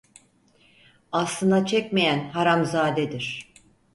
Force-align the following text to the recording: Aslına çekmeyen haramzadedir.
Aslına 1.11 1.65
çekmeyen 1.65 2.29
haramzadedir. 2.29 3.53